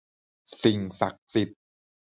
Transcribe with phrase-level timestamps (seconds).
[0.61, 1.61] สิ่งศักดิ์สิทธิ์